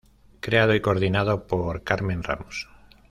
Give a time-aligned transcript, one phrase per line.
[0.39, 2.67] Creado y coordinado por Carmen Ramos.